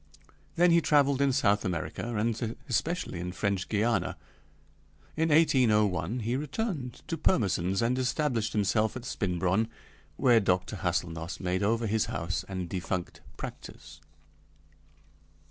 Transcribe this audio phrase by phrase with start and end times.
[0.55, 4.17] Then he traveled in South America, and especially in French Guiana.
[5.15, 9.67] In 1801 he returned to Pirmesens, and established himself at Spinbronn,
[10.17, 10.77] where Dr.
[10.77, 14.01] Hâselnoss made over his house and defunct practice.